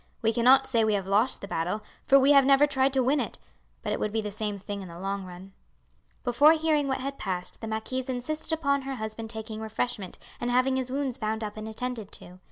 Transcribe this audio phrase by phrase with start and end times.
[0.23, 3.19] We cannot say we have lost the battle, for we have never tried to win
[3.19, 3.37] it;
[3.83, 5.53] but it would be the same thing in the long run."
[6.23, 10.75] Before hearing what had passed the marquise insisted upon her husband taking refreshment and having
[10.75, 12.39] his wounds bound up and attended to.